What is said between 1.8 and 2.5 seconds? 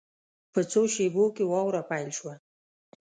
پیل شوه.